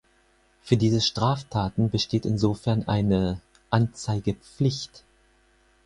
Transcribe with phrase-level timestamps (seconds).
[0.63, 5.03] Für diese Straftaten besteht insofern eine "Anzeigepflicht".